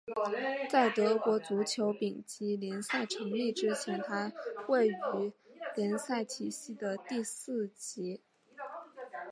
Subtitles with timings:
[0.67, 4.33] 在德国足球丙级联赛成立之前它
[4.67, 5.33] 位于
[5.75, 8.19] 联赛体系的第四级。